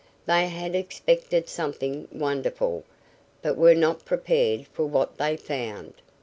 [0.25, 2.83] They had expected something wonderful,
[3.43, 5.93] but were not prepared for what they found.